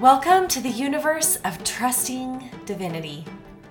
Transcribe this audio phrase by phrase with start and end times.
[0.00, 3.24] Welcome to the universe of trusting divinity,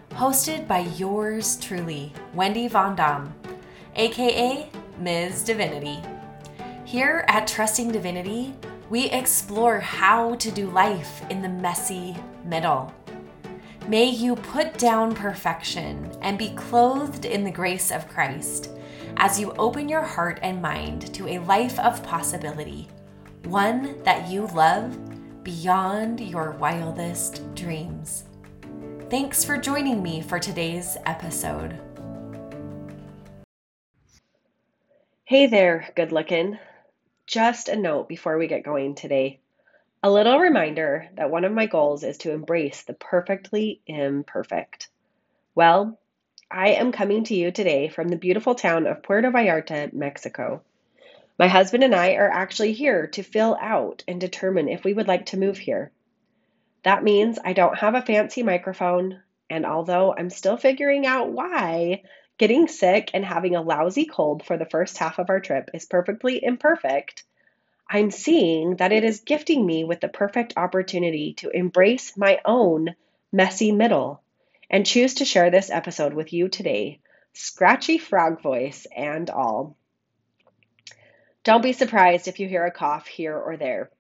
[0.09, 3.31] hosted by yours truly, Wendy Von Dam,
[3.95, 4.67] aka
[4.99, 5.43] Ms.
[5.43, 5.99] Divinity.
[6.83, 8.55] Here at Trusting Divinity,
[8.89, 12.91] we explore how to do life in the messy middle.
[13.87, 18.71] May you put down perfection and be clothed in the grace of Christ
[19.17, 22.87] as you open your heart and mind to a life of possibility,
[23.43, 24.97] one that you love
[25.45, 28.23] beyond your wildest dreams.
[29.11, 31.79] Thanks for joining me for today's episode.
[35.23, 36.57] Hey there, good looking.
[37.27, 39.39] Just a note before we get going today.
[40.01, 44.89] A little reminder that one of my goals is to embrace the perfectly imperfect.
[45.53, 45.99] Well,
[46.49, 50.63] I am coming to you today from the beautiful town of Puerto Vallarta, Mexico.
[51.37, 55.07] My husband and I are actually here to fill out and determine if we would
[55.07, 55.91] like to move here.
[56.83, 62.03] That means I don't have a fancy microphone, and although I'm still figuring out why
[62.37, 65.85] getting sick and having a lousy cold for the first half of our trip is
[65.85, 67.23] perfectly imperfect,
[67.89, 72.95] I'm seeing that it is gifting me with the perfect opportunity to embrace my own
[73.31, 74.21] messy middle
[74.69, 76.99] and choose to share this episode with you today,
[77.33, 79.75] scratchy frog voice and all.
[81.45, 83.91] Don't be surprised if you hear a cough here or there.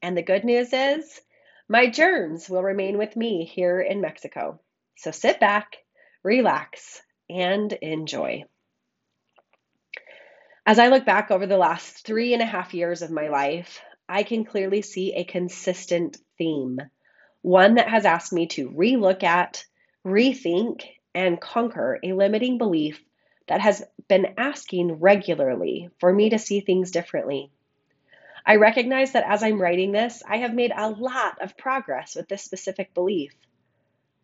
[0.00, 1.20] And the good news is,
[1.68, 4.58] my germs will remain with me here in Mexico.
[4.96, 5.76] So sit back,
[6.22, 8.44] relax, and enjoy.
[10.64, 13.82] As I look back over the last three and a half years of my life,
[14.08, 16.80] I can clearly see a consistent theme,
[17.42, 19.66] one that has asked me to relook at,
[20.06, 23.04] rethink, and conquer a limiting belief
[23.50, 27.50] that has been asking regularly for me to see things differently.
[28.46, 32.28] I recognize that as I'm writing this, I have made a lot of progress with
[32.28, 33.32] this specific belief.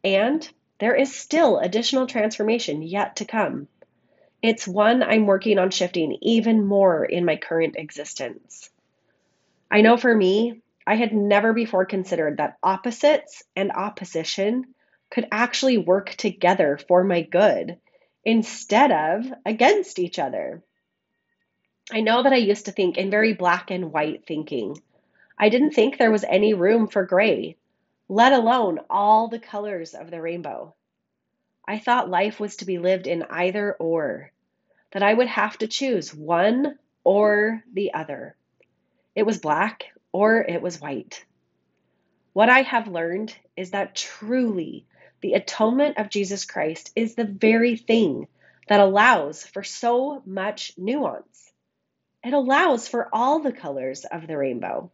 [0.05, 3.67] And there is still additional transformation yet to come.
[4.43, 8.71] It's one I'm working on shifting even more in my current existence.
[9.69, 14.67] I know for me, I had never before considered that opposites and opposition
[15.11, 17.79] could actually work together for my good
[18.27, 20.61] instead of against each other.
[21.93, 24.83] I know that I used to think in very black and white thinking.
[25.39, 27.57] I didn't think there was any room for gray,
[28.09, 30.75] let alone all the colors of the rainbow.
[31.69, 34.33] I thought life was to be lived in either or,
[34.91, 38.35] that I would have to choose one or the other.
[39.15, 41.25] It was black or it was white.
[42.33, 44.85] What I have learned is that truly
[45.27, 48.29] the atonement of Jesus Christ is the very thing
[48.69, 51.51] that allows for so much nuance.
[52.23, 54.93] It allows for all the colors of the rainbow.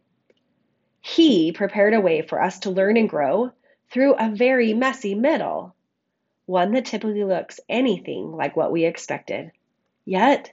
[1.01, 3.51] He prepared a way for us to learn and grow
[3.91, 5.75] through a very messy middle,
[6.47, 9.51] one that typically looks anything like what we expected.
[10.03, 10.51] Yet,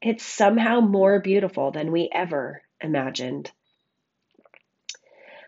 [0.00, 3.50] it's somehow more beautiful than we ever imagined.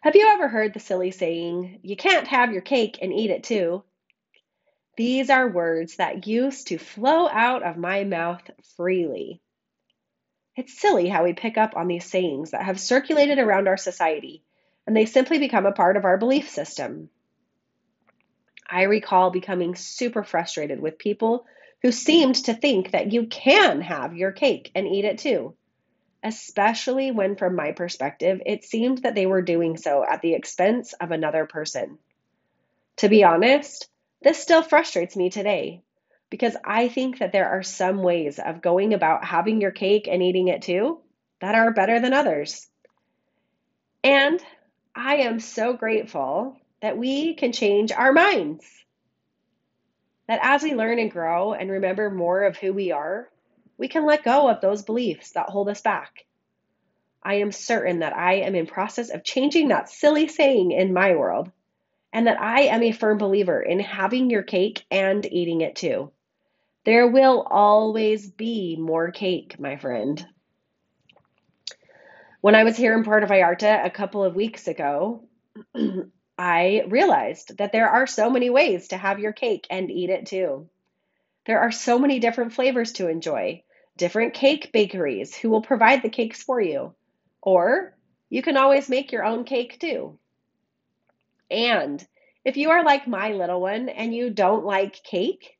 [0.03, 3.45] Have you ever heard the silly saying, you can't have your cake and eat it
[3.45, 3.85] too?
[4.97, 8.43] These are words that used to flow out of my mouth
[8.77, 9.43] freely.
[10.57, 14.43] It's silly how we pick up on these sayings that have circulated around our society
[14.87, 17.11] and they simply become a part of our belief system.
[18.69, 21.45] I recall becoming super frustrated with people
[21.83, 25.55] who seemed to think that you can have your cake and eat it too
[26.23, 30.93] especially when, from my perspective, it seemed that they were doing so at the expense
[30.95, 31.99] of another person.
[32.99, 33.89] To be honest,
[34.23, 35.83] this still frustrates me today
[36.29, 40.23] because I think that there are some ways of going about having your cake and
[40.23, 41.01] eating it too
[41.41, 42.69] that are better than others.
[44.05, 44.41] And
[44.95, 48.65] I am so grateful that we can change our minds.
[50.29, 53.29] That as we learn and grow and remember more of who we are,
[53.81, 56.27] we can let go of those beliefs that hold us back.
[57.23, 61.17] I am certain that I am in process of changing that silly saying in my
[61.17, 61.51] world,
[62.13, 66.13] and that I am a firm believer in having your cake and eating it too.
[66.85, 70.27] There will always be more cake, my friend.
[72.43, 75.25] When I was here in Puerto Vallarta a couple of weeks ago,
[76.39, 80.27] I realized that there are so many ways to have your cake and eat it
[80.27, 80.69] too.
[81.47, 83.63] There are so many different flavors to enjoy,
[84.01, 86.95] different cake bakeries who will provide the cakes for you.
[87.43, 87.95] Or
[88.31, 90.19] you can always make your own cake too.
[91.51, 92.05] And
[92.43, 95.59] if you are like my little one and you don't like cake,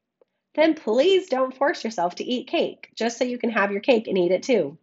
[0.55, 4.09] then please don't force yourself to eat cake just so you can have your cake
[4.09, 4.79] and eat it too.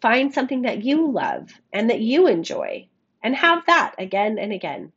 [0.00, 2.88] Find something that you love and that you enjoy
[3.20, 4.92] and have that again and again.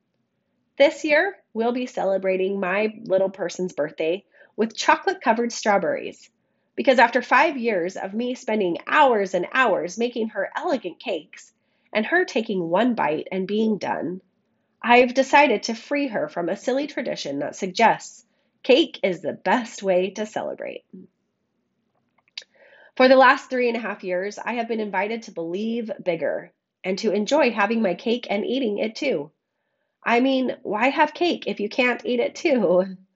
[0.78, 4.26] This year, we'll be celebrating my little person's birthday
[4.56, 6.30] with chocolate covered strawberries.
[6.80, 11.52] Because after five years of me spending hours and hours making her elegant cakes
[11.92, 14.22] and her taking one bite and being done,
[14.82, 18.26] I've decided to free her from a silly tradition that suggests
[18.64, 20.86] cake is the best way to celebrate.
[22.96, 26.54] For the last three and a half years, I have been invited to believe bigger
[26.86, 29.32] and to enjoy having my cake and eating it too.
[30.02, 32.96] I mean, why have cake if you can't eat it too?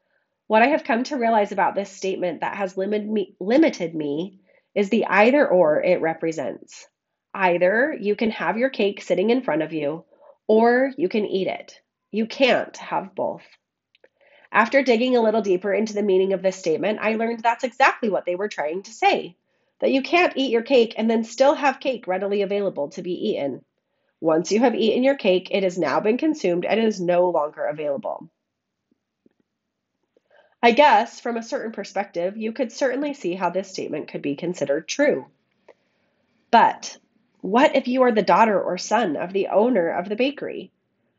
[0.47, 4.39] What I have come to realize about this statement that has limited me, limited me
[4.75, 6.87] is the either or it represents.
[7.33, 10.05] Either you can have your cake sitting in front of you,
[10.47, 11.79] or you can eat it.
[12.11, 13.43] You can't have both.
[14.51, 18.09] After digging a little deeper into the meaning of this statement, I learned that's exactly
[18.09, 19.35] what they were trying to say
[19.79, 23.29] that you can't eat your cake and then still have cake readily available to be
[23.29, 23.65] eaten.
[24.21, 27.65] Once you have eaten your cake, it has now been consumed and is no longer
[27.65, 28.29] available.
[30.63, 34.37] I guess, from a certain perspective, you could certainly see how this statement could be
[34.37, 35.25] considered true.
[36.51, 36.97] But
[37.41, 40.71] what if you are the daughter or son of the owner of the bakery,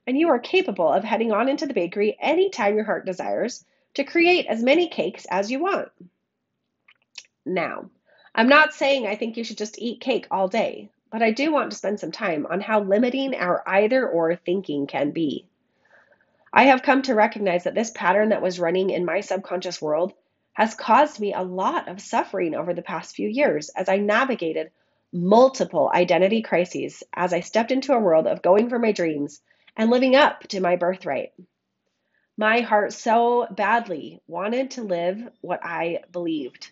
[0.07, 4.05] and you are capable of heading on into the bakery anytime your heart desires to
[4.05, 5.91] create as many cakes as you want?
[7.45, 7.91] Now,
[8.35, 11.53] I'm not saying I think you should just eat cake all day, but I do
[11.53, 15.47] want to spend some time on how limiting our either or thinking can be.
[16.57, 20.13] I have come to recognize that this pattern that was running in my subconscious world
[20.53, 24.71] has caused me a lot of suffering over the past few years as I navigated
[25.13, 29.43] multiple identity crises as I stepped into a world of going for my dreams
[29.77, 31.33] and living up to my birthright.
[32.37, 36.71] My heart so badly wanted to live what I believed.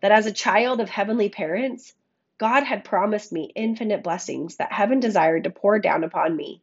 [0.00, 1.92] That as a child of heavenly parents,
[2.38, 6.62] God had promised me infinite blessings that heaven desired to pour down upon me.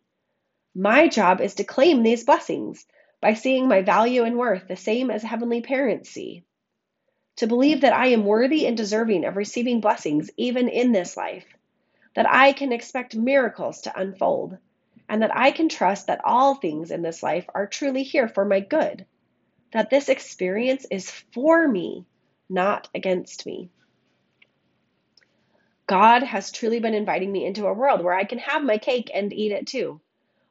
[0.75, 2.87] My job is to claim these blessings
[3.19, 6.45] by seeing my value and worth the same as heavenly parents see.
[7.37, 11.45] To believe that I am worthy and deserving of receiving blessings even in this life,
[12.15, 14.59] that I can expect miracles to unfold,
[15.09, 18.45] and that I can trust that all things in this life are truly here for
[18.45, 19.05] my good,
[19.73, 22.05] that this experience is for me,
[22.49, 23.69] not against me.
[25.85, 29.11] God has truly been inviting me into a world where I can have my cake
[29.13, 29.99] and eat it too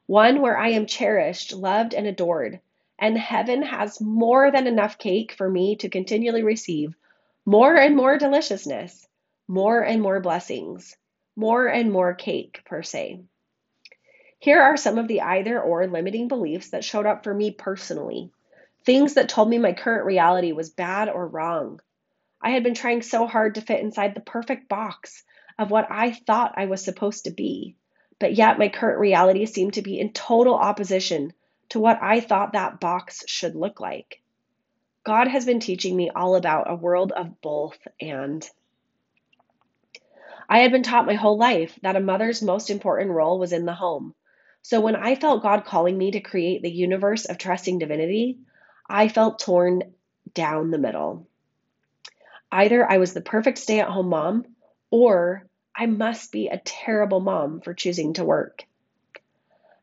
[0.05, 2.59] one where I am cherished, loved, and adored.
[2.99, 6.95] And heaven has more than enough cake for me to continually receive
[7.45, 9.07] more and more deliciousness,
[9.47, 10.95] more and more blessings,
[11.35, 13.21] more and more cake, per se.
[14.37, 18.31] Here are some of the either or limiting beliefs that showed up for me personally.
[18.85, 21.79] Things that told me my current reality was bad or wrong.
[22.41, 25.23] I had been trying so hard to fit inside the perfect box
[25.59, 27.75] of what I thought I was supposed to be
[28.21, 31.33] but yet my current reality seemed to be in total opposition
[31.69, 34.21] to what I thought that box should look like.
[35.03, 38.47] God has been teaching me all about a world of both and.
[40.47, 43.65] I had been taught my whole life that a mother's most important role was in
[43.65, 44.13] the home.
[44.61, 48.37] So when I felt God calling me to create the universe of trusting divinity,
[48.87, 49.95] I felt torn
[50.35, 51.27] down the middle.
[52.51, 54.45] Either I was the perfect stay at home mom,
[54.91, 58.65] or I must be a terrible mom for choosing to work.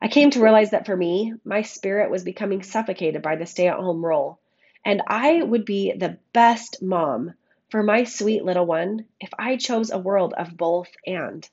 [0.00, 3.68] I came to realize that for me, my spirit was becoming suffocated by the stay
[3.68, 4.38] at home role,
[4.84, 7.34] and I would be the best mom
[7.70, 11.48] for my sweet little one if I chose a world of both and.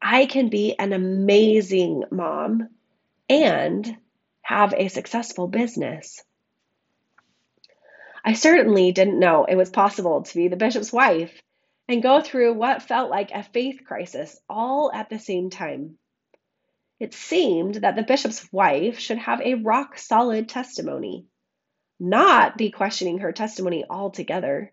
[0.00, 2.68] I can be an amazing mom
[3.28, 3.96] and
[4.42, 6.22] have a successful business.
[8.24, 11.42] I certainly didn't know it was possible to be the bishop's wife
[11.88, 15.98] and go through what felt like a faith crisis all at the same time.
[16.98, 21.26] It seemed that the bishop's wife should have a rock solid testimony,
[22.00, 24.72] not be questioning her testimony altogether.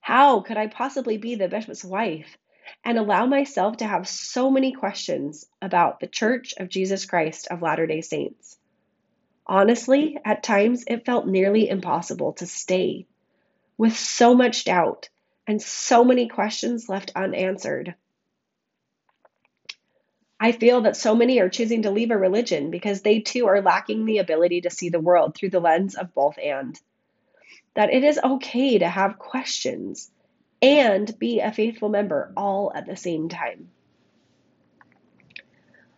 [0.00, 2.36] How could I possibly be the bishop's wife
[2.84, 7.62] and allow myself to have so many questions about the Church of Jesus Christ of
[7.62, 8.56] Latter day Saints?
[9.46, 13.06] Honestly, at times it felt nearly impossible to stay
[13.76, 15.08] with so much doubt
[15.48, 17.94] and so many questions left unanswered.
[20.38, 23.62] I feel that so many are choosing to leave a religion because they too are
[23.62, 26.78] lacking the ability to see the world through the lens of both and.
[27.74, 30.10] That it is okay to have questions
[30.60, 33.70] and be a faithful member all at the same time.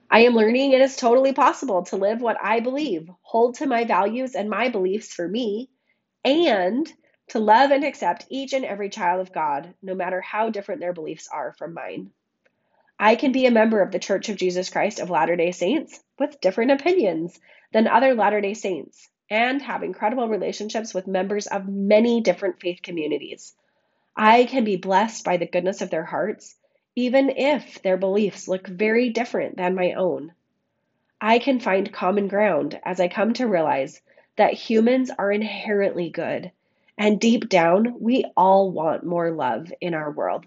[0.09, 3.85] I am learning it is totally possible to live what I believe, hold to my
[3.85, 5.71] values and my beliefs for me,
[6.25, 6.91] and
[7.31, 10.93] to love and accept each and every child of God, no matter how different their
[10.93, 12.11] beliefs are from mine.
[12.99, 16.03] I can be a member of the Church of Jesus Christ of Latter day Saints
[16.19, 17.41] with different opinions
[17.73, 22.81] than other Latter day Saints and have incredible relationships with members of many different faith
[22.83, 23.55] communities.
[24.17, 26.57] I can be blessed by the goodness of their hearts,
[26.97, 30.33] even if their beliefs look very different than my own.
[31.21, 34.01] I can find common ground as I come to realize
[34.37, 36.51] that humans are inherently good,
[37.01, 40.45] and deep down, we all want more love in our world.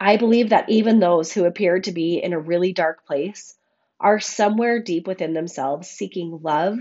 [0.00, 3.54] I believe that even those who appear to be in a really dark place
[4.00, 6.78] are somewhere deep within themselves seeking love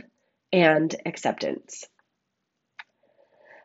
[0.53, 1.85] and acceptance.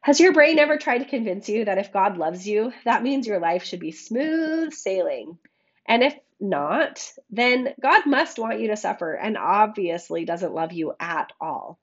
[0.00, 3.24] Has your brain ever tried to convince you that if God loves you, that means
[3.24, 5.38] your life should be smooth sailing?
[5.86, 10.94] And if not, then God must want you to suffer and obviously doesn't love you
[10.98, 11.78] at all.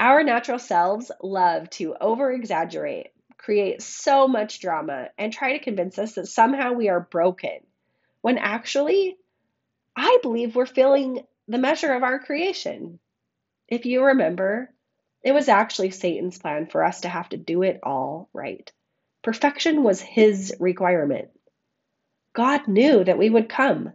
[0.00, 5.98] Our natural selves love to over exaggerate, create so much drama, and try to convince
[5.98, 7.58] us that somehow we are broken,
[8.22, 9.18] when actually,
[9.94, 12.98] I believe we're feeling the measure of our creation.
[13.68, 14.72] If you remember,
[15.22, 18.72] it was actually Satan's plan for us to have to do it all right.
[19.22, 21.28] Perfection was his requirement.
[22.32, 23.92] God knew that we would come,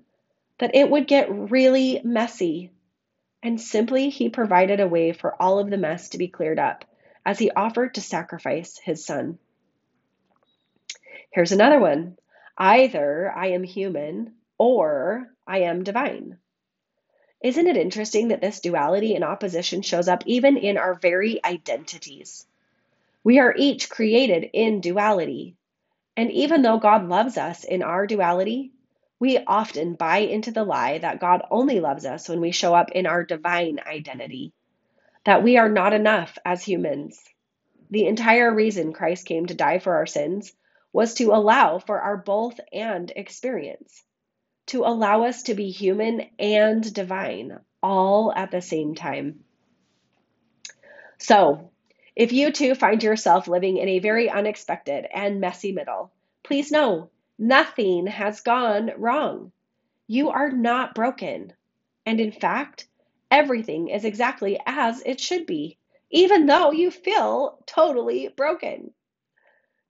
[0.59, 2.69] that it would get really messy.
[3.45, 6.83] And simply, he provided a way for all of the mess to be cleared up
[7.23, 9.37] as he offered to sacrifice his son.
[11.29, 12.17] Here's another one
[12.57, 16.39] either I am human or I am divine.
[17.39, 22.47] Isn't it interesting that this duality and opposition shows up even in our very identities?
[23.23, 25.55] We are each created in duality.
[26.17, 28.71] And even though God loves us in our duality,
[29.19, 32.91] we often buy into the lie that God only loves us when we show up
[32.91, 34.53] in our divine identity,
[35.23, 37.23] that we are not enough as humans.
[37.89, 40.53] The entire reason Christ came to die for our sins
[40.91, 44.03] was to allow for our both and experience
[44.67, 49.43] to allow us to be human and divine all at the same time.
[51.17, 51.71] So,
[52.15, 56.11] if you too find yourself living in a very unexpected and messy middle,
[56.43, 59.51] please know nothing has gone wrong.
[60.07, 61.53] You are not broken.
[62.05, 62.87] And in fact,
[63.31, 65.77] everything is exactly as it should be,
[66.11, 68.93] even though you feel totally broken.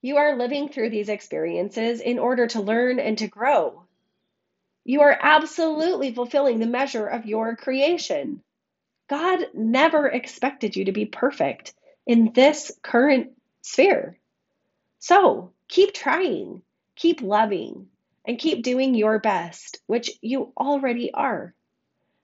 [0.02, 3.86] You are living through these experiences in order to learn and to grow.
[4.84, 8.44] You are absolutely fulfilling the measure of your creation.
[9.08, 11.74] God never expected you to be perfect
[12.06, 14.18] in this current sphere.
[15.00, 16.62] So keep trying,
[16.96, 17.88] keep loving,
[18.26, 21.54] and keep doing your best, which you already are.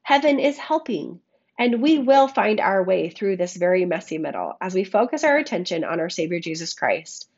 [0.01, 1.21] Heaven is helping,
[1.59, 5.37] and we will find our way through this very messy middle as we focus our
[5.37, 7.29] attention on our Savior Jesus Christ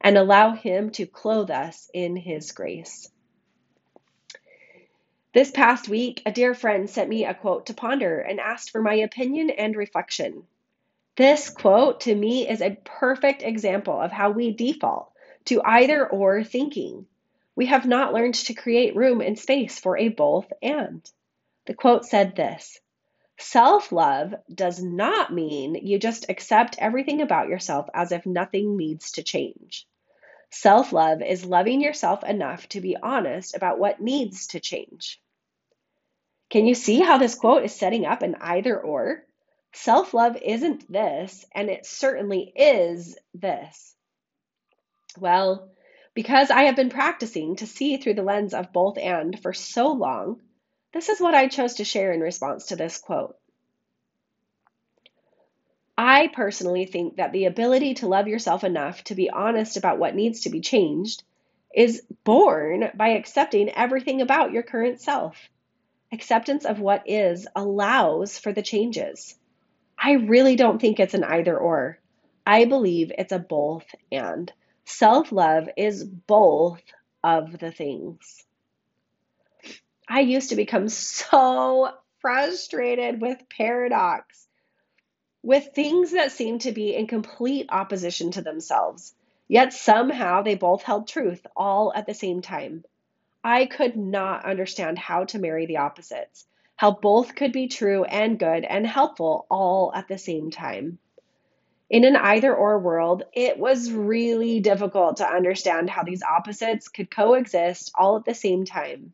[0.00, 3.10] and allow Him to clothe us in His grace.
[5.34, 8.82] This past week, a dear friend sent me a quote to ponder and asked for
[8.82, 10.44] my opinion and reflection.
[11.16, 15.11] This quote to me is a perfect example of how we default
[15.46, 17.06] to either or thinking.
[17.54, 21.08] We have not learned to create room and space for a both and.
[21.66, 22.80] The quote said this
[23.38, 29.12] Self love does not mean you just accept everything about yourself as if nothing needs
[29.12, 29.86] to change.
[30.50, 35.20] Self love is loving yourself enough to be honest about what needs to change.
[36.50, 39.24] Can you see how this quote is setting up an either or?
[39.72, 43.96] Self love isn't this, and it certainly is this.
[45.18, 45.70] Well,
[46.14, 49.92] because I have been practicing to see through the lens of both and for so
[49.92, 50.40] long,
[50.92, 53.36] this is what I chose to share in response to this quote.
[55.96, 60.14] I personally think that the ability to love yourself enough to be honest about what
[60.14, 61.22] needs to be changed
[61.74, 65.36] is born by accepting everything about your current self.
[66.10, 69.34] Acceptance of what is allows for the changes.
[69.98, 71.98] I really don't think it's an either or.
[72.46, 74.52] I believe it's a both and.
[74.92, 76.82] Self love is both
[77.24, 78.44] of the things.
[80.06, 84.46] I used to become so frustrated with paradox,
[85.42, 89.14] with things that seemed to be in complete opposition to themselves,
[89.48, 92.84] yet somehow they both held truth all at the same time.
[93.42, 96.46] I could not understand how to marry the opposites,
[96.76, 100.98] how both could be true and good and helpful all at the same time.
[101.92, 107.10] In an either or world, it was really difficult to understand how these opposites could
[107.10, 109.12] coexist all at the same time.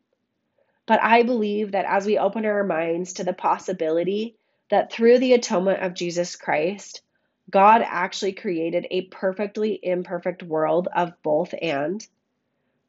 [0.85, 4.37] But I believe that as we open our minds to the possibility
[4.69, 7.01] that through the atonement of Jesus Christ,
[7.49, 12.07] God actually created a perfectly imperfect world of both and,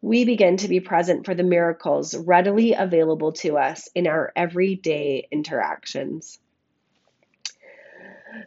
[0.00, 5.26] we begin to be present for the miracles readily available to us in our everyday
[5.32, 6.38] interactions.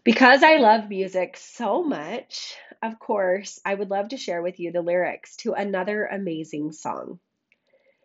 [0.03, 4.71] Because I love music so much, of course, I would love to share with you
[4.71, 7.19] the lyrics to another amazing song.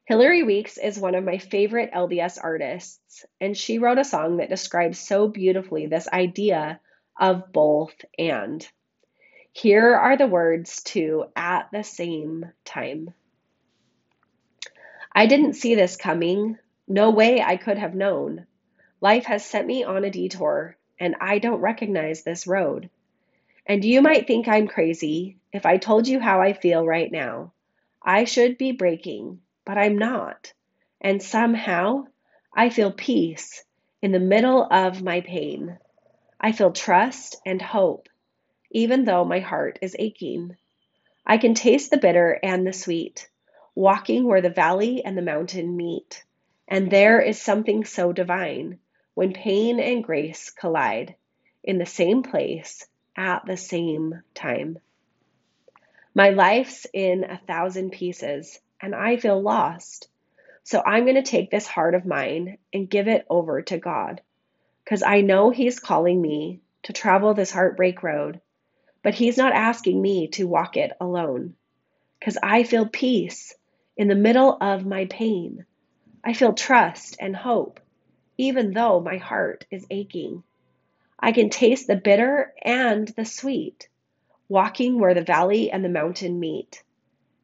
[0.04, 4.48] Hilary Weeks is one of my favorite LDS artists, and she wrote a song that
[4.48, 6.80] describes so beautifully this idea
[7.18, 8.66] of both and.
[9.52, 13.12] Here are the words to at the same time.
[15.12, 16.58] I didn't see this coming.
[16.86, 18.46] No way I could have known.
[19.00, 22.90] Life has sent me on a detour, and I don't recognize this road.
[23.66, 27.52] And you might think I'm crazy if I told you how I feel right now.
[28.02, 30.52] I should be breaking, but I'm not.
[31.00, 32.06] And somehow,
[32.54, 33.62] I feel peace
[34.00, 35.78] in the middle of my pain.
[36.40, 38.08] I feel trust and hope,
[38.70, 40.56] even though my heart is aching.
[41.26, 43.28] I can taste the bitter and the sweet,
[43.74, 46.24] walking where the valley and the mountain meet.
[46.66, 48.78] And there is something so divine
[49.18, 51.16] when pain and grace collide
[51.64, 54.78] in the same place at the same time.
[56.14, 60.06] My life's in a thousand pieces and I feel lost.
[60.62, 64.20] So I'm going to take this heart of mine and give it over to God
[64.84, 68.40] because I know He's calling me to travel this heartbreak road,
[69.02, 71.56] but He's not asking me to walk it alone
[72.20, 73.52] because I feel peace
[73.96, 75.66] in the middle of my pain.
[76.22, 77.80] I feel trust and hope
[78.38, 80.42] even though my heart is aching.
[81.20, 83.88] I can taste the bitter and the sweet,
[84.48, 86.82] walking where the valley and the mountain meet.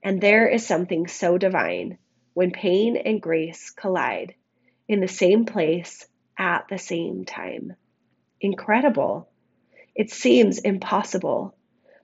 [0.02, 1.98] And there is something so divine
[2.32, 4.34] when pain and grace collide
[4.88, 6.06] in the same place
[6.38, 7.74] at the same time.
[8.40, 9.28] Incredible.
[9.94, 11.54] It seems impossible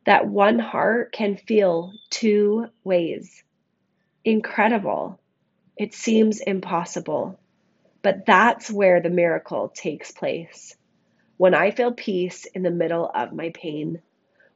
[0.06, 3.42] that one heart can feel two ways.
[4.24, 5.20] Incredible.
[5.76, 7.39] It seems impossible.
[8.02, 10.76] But that's where the miracle takes place.
[11.36, 14.00] When I feel peace in the middle of my pain,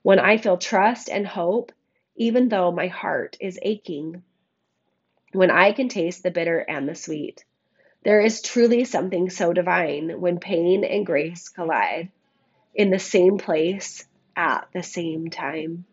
[0.02, 1.72] when I feel trust and hope,
[2.16, 4.22] even though my heart is aching,
[5.32, 7.44] when I can taste the bitter and the sweet.
[8.04, 12.10] There is truly something so divine when pain and grace collide
[12.74, 15.86] in the same place at the same time.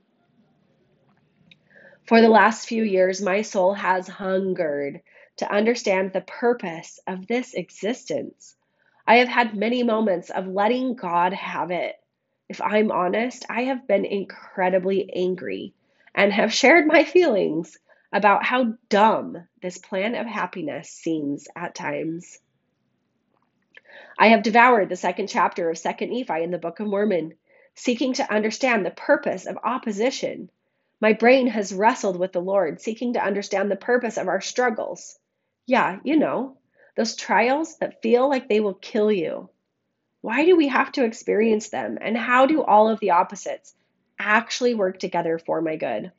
[2.05, 5.01] For the last few years, my soul has hungered
[5.41, 8.55] to understand the purpose of this existence.
[9.07, 11.95] I have had many moments of letting God have it.
[12.47, 15.73] If I'm honest, I have been incredibly angry
[16.13, 17.75] and have shared my feelings
[18.13, 22.37] about how dumb this plan of happiness seems at times.
[24.19, 27.33] I have devoured the second chapter of 2nd Nephi in the Book of Mormon,
[27.73, 30.51] seeking to understand the purpose of opposition.
[30.99, 35.17] My brain has wrestled with the Lord, seeking to understand the purpose of our struggles.
[35.71, 36.57] Yeah, you know,
[36.97, 39.49] those trials that feel like they will kill you.
[40.19, 41.97] Why do we have to experience them?
[42.01, 43.73] And how do all of the opposites
[44.19, 46.11] actually work together for my good?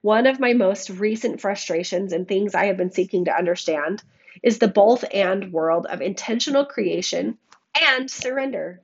[0.00, 4.02] One of my most recent frustrations and things I have been seeking to understand
[4.42, 7.36] is the both and world of intentional creation
[7.78, 8.80] and surrender.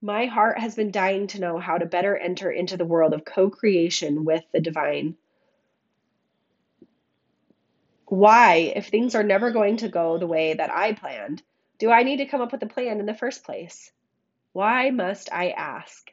[0.00, 3.26] My heart has been dying to know how to better enter into the world of
[3.26, 5.18] co creation with the divine.
[8.12, 11.42] Why, if things are never going to go the way that I planned,
[11.78, 13.90] do I need to come up with a plan in the first place?
[14.52, 16.12] Why must I ask?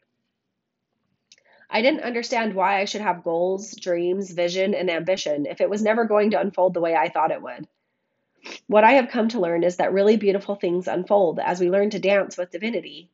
[1.70, 5.82] I didn't understand why I should have goals, dreams, vision, and ambition if it was
[5.82, 7.68] never going to unfold the way I thought it would.
[8.68, 11.90] What I have come to learn is that really beautiful things unfold as we learn
[11.90, 13.10] to dance with divinity,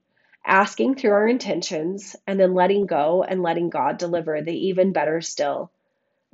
[0.46, 5.22] asking through our intentions and then letting go and letting God deliver the even better
[5.22, 5.72] still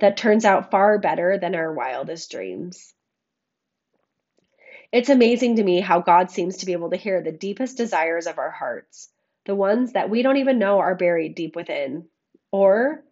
[0.02, 2.92] that turns out far better than our wildest dreams.
[4.90, 8.26] It's amazing to me how God seems to be able to hear the deepest desires
[8.26, 9.08] of our hearts,
[9.44, 12.08] the ones that we don't even know are buried deep within.
[12.50, 13.04] Or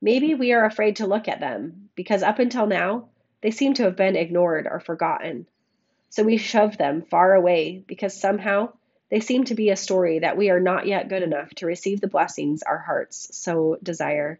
[0.00, 3.08] maybe we are afraid to look at them because up until now,
[3.40, 5.48] they seem to have been ignored or forgotten.
[6.10, 8.72] So we shove them far away because somehow
[9.10, 12.00] they seem to be a story that we are not yet good enough to receive
[12.00, 14.38] the blessings our hearts so desire.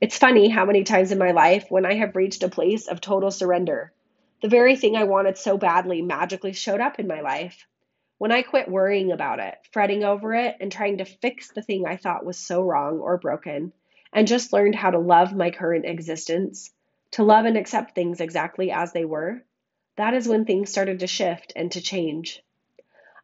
[0.00, 3.00] It's funny how many times in my life when I have reached a place of
[3.00, 3.92] total surrender,
[4.42, 7.64] the very thing I wanted so badly magically showed up in my life.
[8.18, 11.86] When I quit worrying about it, fretting over it, and trying to fix the thing
[11.86, 13.72] I thought was so wrong or broken,
[14.12, 16.72] and just learned how to love my current existence,
[17.12, 19.44] to love and accept things exactly as they were,
[19.96, 22.42] that is when things started to shift and to change.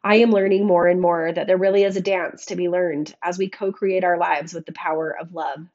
[0.05, 3.13] I am learning more and more that there really is a dance to be learned
[3.21, 5.67] as we co create our lives with the power of love.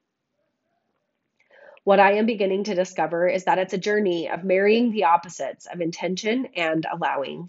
[1.86, 5.66] What I am beginning to discover is that it's a journey of marrying the opposites
[5.66, 7.48] of intention and allowing.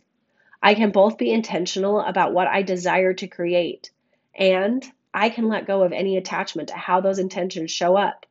[0.62, 3.90] I can both be intentional about what I desire to create,
[4.36, 8.28] and I can let go of any attachment to how those intentions show up,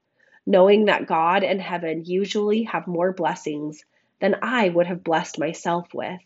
[0.47, 3.85] knowing that God and heaven usually have more blessings
[4.21, 6.21] than I would have blessed myself with.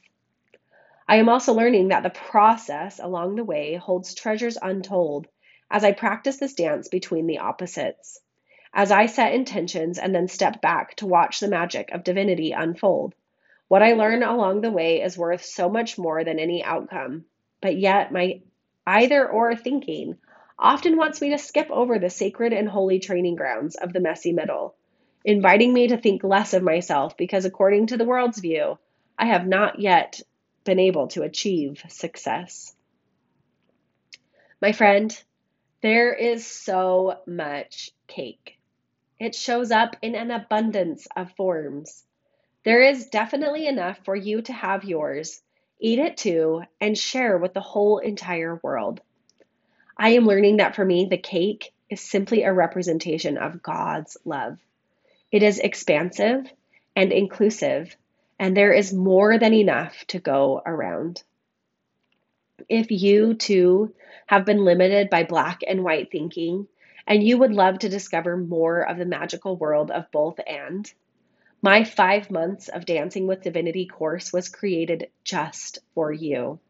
[1.09, 5.27] I am also learning that the process along the way holds treasures untold
[5.71, 8.21] as I practice this dance between the opposites
[8.73, 13.15] as I set intentions and then step back to watch the magic of divinity unfold.
[13.69, 17.25] What I learn along the way is worth so much more than any outcome,
[17.61, 18.41] but yet my
[18.87, 20.19] either or thinking
[20.59, 24.33] often wants me to skip over the sacred and holy training grounds of the messy
[24.33, 24.75] middle,
[25.25, 28.79] inviting me to think less of myself because, according to the world's view,
[29.19, 30.21] I have not yet
[30.65, 32.75] been able to achieve success.
[34.61, 35.17] My friend,
[35.83, 38.59] there is so much cake.
[39.21, 42.05] It shows up in an abundance of forms.
[42.65, 45.43] There is definitely enough for you to have yours,
[45.79, 49.03] eat it too, and share with the whole entire world.
[49.95, 54.59] I am learning that for me, the cake is simply a representation of God's love.
[55.31, 56.51] It is expansive
[56.97, 57.95] and inclusive,
[58.39, 61.23] and there is more than enough to go around.
[62.71, 63.95] If you too
[64.27, 66.69] have been limited by black and white thinking,
[67.11, 70.95] and you would love to discover more of the magical world of both and,
[71.61, 76.61] my five months of Dancing with Divinity course was created just for you.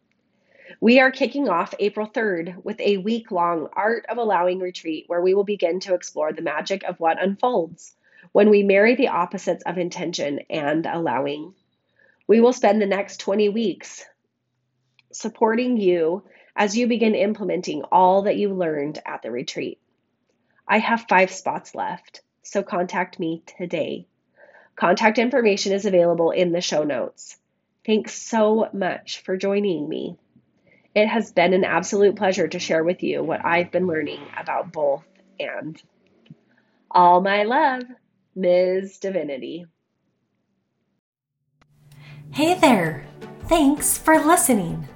[0.80, 5.20] We are kicking off April 3rd with a week long Art of Allowing retreat where
[5.20, 7.94] we will begin to explore the magic of what unfolds
[8.32, 11.52] when we marry the opposites of intention and allowing.
[12.26, 14.06] We will spend the next 20 weeks
[15.12, 16.24] supporting you
[16.56, 19.78] as you begin implementing all that you learned at the retreat.
[20.70, 24.06] I have five spots left, so contact me today.
[24.76, 27.36] Contact information is available in the show notes.
[27.84, 30.16] Thanks so much for joining me.
[30.94, 34.70] It has been an absolute pleasure to share with you what I've been learning about
[34.70, 35.02] both
[35.40, 35.82] and.
[36.88, 37.82] All my love,
[38.36, 38.98] Ms.
[38.98, 39.66] Divinity.
[42.30, 43.04] Hey there!
[43.48, 44.88] Thanks for listening.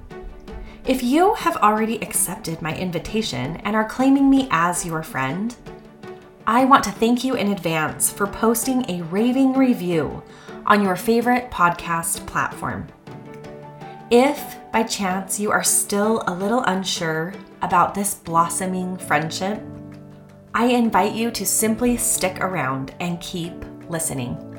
[0.87, 5.57] If you have already accepted my invitation and are claiming me as your friend,
[6.47, 10.23] I want to thank you in advance for posting a raving review
[10.67, 12.87] on your favorite podcast platform.
[14.11, 19.63] If by chance you are still a little unsure about this blossoming friendship,
[20.53, 23.55] I invite you to simply stick around and keep
[23.89, 24.54] listening.